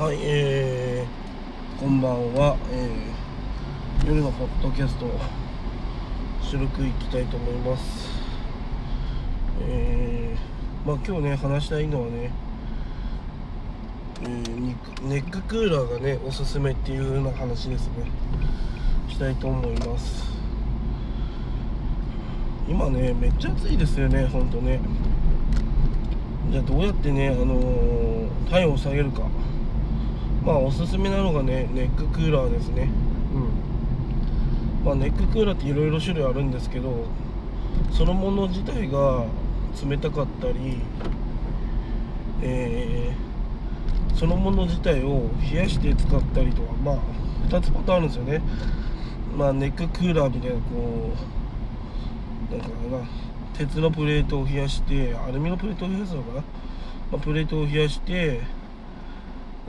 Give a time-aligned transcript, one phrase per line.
[0.00, 5.04] はい、えー、こんばんは、えー、夜のポッドキャスト
[6.42, 8.08] 収録いきたいと思います。
[9.60, 12.30] えー、まあ今日ね話したいのはね、
[14.22, 14.74] えー
[15.06, 18.10] ネッククーラーがねおすすめっていうような話ですね。
[19.06, 20.32] したいと思います。
[22.66, 24.80] 今ねめっちゃ暑いですよね、ほんとね。
[26.50, 28.10] じゃあどうやってね、あのー
[28.48, 29.28] 体温を下げるか。
[30.44, 32.90] まあおすすめなのがねネッククーラーですね。
[33.34, 34.84] うん。
[34.84, 37.04] まあネッククーラーっていろいろ種類あるんですけど
[37.92, 39.24] そのもの自体が
[39.88, 40.78] 冷たかったり
[42.42, 43.30] えー
[44.20, 46.96] そのもの自体を冷やして使ったりとかまあ
[47.48, 48.42] 2つパターンあるんですよね。
[49.34, 51.14] まあネッククーラーみたいなこ
[52.52, 52.68] うなんか
[52.98, 53.08] な
[53.56, 56.44] 鉄のプレートを冷やしてアルミのプレートを冷やすのかな、ま
[57.14, 58.42] あ、プレートを冷やして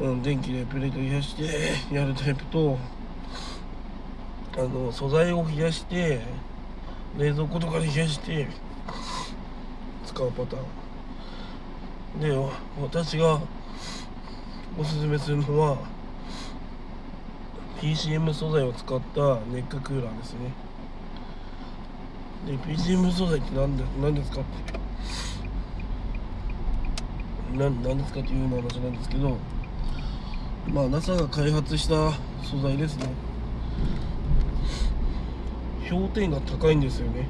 [0.02, 2.76] うん、電気でプレート冷やしてやるタイプと
[4.58, 6.22] あの素材を冷やして
[7.20, 8.48] 冷蔵庫とかで冷やして
[10.04, 10.60] 使うパター
[12.18, 12.20] ン。
[12.20, 12.36] で
[12.82, 13.40] 私が
[14.76, 15.78] おすすめするのは
[17.80, 20.40] PCM 素材を使ったネッククーラーですね。
[22.48, 24.82] で PCM 素材って何で何ですかって。
[27.54, 29.38] 何ですかっていうような話なんですけど
[30.68, 32.12] まあ NASA が開発した
[32.44, 33.08] 素材ですね。
[35.90, 37.28] 氷点が高いんですよね。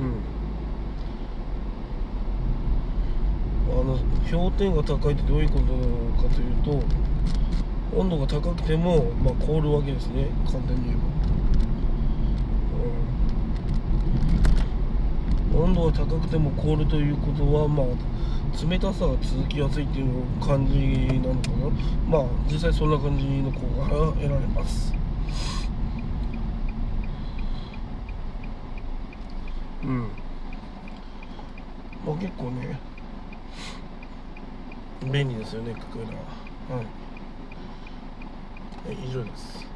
[0.00, 0.34] うん。
[3.70, 3.98] あの
[4.30, 5.86] 氷点が高いってどういうことなの
[6.22, 6.82] かというと
[7.96, 10.28] 温度が高くても、まあ、凍るわけですね。
[10.46, 10.96] 簡単に言え
[15.54, 17.86] ば、うん、温度が高くても凍るということはまあ
[18.62, 20.78] 冷たさが続きやすいっていう感じ
[21.18, 21.70] なのかな。
[22.08, 24.94] まあ実際そんな感じの効果が得られます。
[29.82, 30.08] うん。
[32.06, 32.78] まあ結構ね
[35.12, 36.12] 便利ですよねクーラー
[36.78, 36.84] はい、
[38.88, 39.73] はい、以上です。